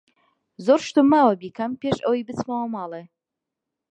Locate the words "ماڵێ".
2.75-3.03